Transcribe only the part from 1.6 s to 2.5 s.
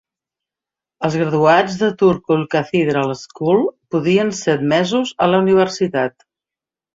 de Turku